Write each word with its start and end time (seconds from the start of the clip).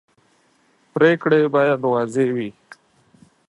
پرېکړې 0.93 1.41
باید 1.55 1.79
واضح 1.91 2.27
وي 2.35 2.49